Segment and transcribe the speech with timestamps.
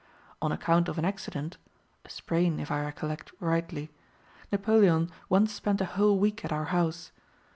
[0.41, 1.57] On account of an accident
[2.05, 3.91] (a sprain, if I recollect rightly)
[4.51, 7.11] Napoleon once spent a whole week at our house.